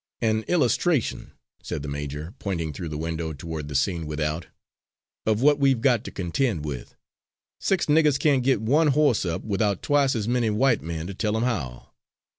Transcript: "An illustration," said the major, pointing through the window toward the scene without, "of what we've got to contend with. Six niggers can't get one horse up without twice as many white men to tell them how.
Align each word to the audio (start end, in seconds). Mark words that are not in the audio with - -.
"An 0.19 0.41
illustration," 0.47 1.33
said 1.61 1.83
the 1.83 1.87
major, 1.87 2.33
pointing 2.39 2.73
through 2.73 2.89
the 2.89 2.97
window 2.97 3.33
toward 3.33 3.67
the 3.67 3.75
scene 3.75 4.07
without, 4.07 4.47
"of 5.27 5.43
what 5.43 5.59
we've 5.59 5.79
got 5.79 6.03
to 6.05 6.11
contend 6.11 6.65
with. 6.65 6.95
Six 7.59 7.85
niggers 7.85 8.17
can't 8.17 8.41
get 8.43 8.61
one 8.63 8.87
horse 8.87 9.25
up 9.27 9.43
without 9.43 9.83
twice 9.83 10.15
as 10.15 10.27
many 10.27 10.49
white 10.49 10.81
men 10.81 11.05
to 11.05 11.13
tell 11.13 11.33
them 11.33 11.43
how. 11.43 11.91